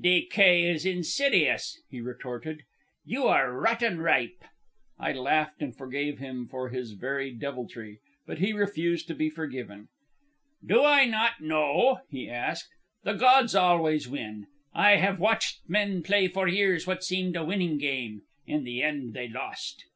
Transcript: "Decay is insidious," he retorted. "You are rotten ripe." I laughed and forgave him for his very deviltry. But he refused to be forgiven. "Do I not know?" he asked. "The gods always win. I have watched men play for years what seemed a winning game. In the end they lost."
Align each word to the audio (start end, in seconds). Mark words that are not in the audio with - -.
"Decay 0.00 0.70
is 0.70 0.86
insidious," 0.86 1.80
he 1.90 2.00
retorted. 2.00 2.62
"You 3.04 3.24
are 3.24 3.52
rotten 3.52 3.98
ripe." 4.00 4.44
I 5.00 5.12
laughed 5.12 5.60
and 5.62 5.74
forgave 5.76 6.20
him 6.20 6.46
for 6.46 6.68
his 6.68 6.92
very 6.92 7.32
deviltry. 7.32 7.98
But 8.24 8.38
he 8.38 8.52
refused 8.52 9.08
to 9.08 9.16
be 9.16 9.28
forgiven. 9.30 9.88
"Do 10.64 10.84
I 10.84 11.06
not 11.06 11.40
know?" 11.40 12.02
he 12.08 12.28
asked. 12.30 12.70
"The 13.02 13.14
gods 13.14 13.56
always 13.56 14.06
win. 14.08 14.46
I 14.72 14.94
have 14.94 15.18
watched 15.18 15.68
men 15.68 16.04
play 16.04 16.28
for 16.28 16.46
years 16.46 16.86
what 16.86 17.02
seemed 17.02 17.34
a 17.34 17.44
winning 17.44 17.76
game. 17.76 18.22
In 18.46 18.62
the 18.62 18.84
end 18.84 19.12
they 19.14 19.26
lost." 19.26 19.86